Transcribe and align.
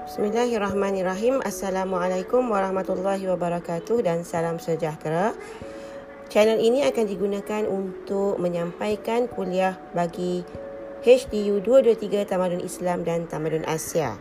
Bismillahirrahmanirrahim. 0.00 1.44
Assalamualaikum 1.44 2.40
warahmatullahi 2.48 3.20
wabarakatuh 3.28 4.00
dan 4.00 4.24
salam 4.24 4.56
sejahtera. 4.56 5.36
Channel 6.32 6.56
ini 6.56 6.88
akan 6.88 7.04
digunakan 7.04 7.68
untuk 7.68 8.40
menyampaikan 8.40 9.28
kuliah 9.28 9.76
bagi 9.92 10.40
HDU 11.04 11.60
223 11.60 12.24
Tamadun 12.24 12.64
Islam 12.64 13.04
dan 13.04 13.28
Tamadun 13.28 13.68
Asia. 13.68 14.16